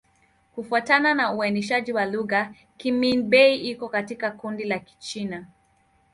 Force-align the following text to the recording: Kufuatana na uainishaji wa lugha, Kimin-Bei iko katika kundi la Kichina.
Kufuatana 0.55 1.13
na 1.13 1.33
uainishaji 1.33 1.93
wa 1.93 2.05
lugha, 2.05 2.53
Kimin-Bei 2.77 3.55
iko 3.71 3.89
katika 3.89 4.31
kundi 4.31 4.63
la 4.63 4.79
Kichina. 4.79 5.47